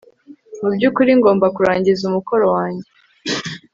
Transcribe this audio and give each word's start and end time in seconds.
Mu 0.61 0.69
byukuri 0.75 1.11
ngomba 1.19 1.47
kurangiza 1.55 2.01
umukoro 2.05 2.45
wanjye 2.55 2.87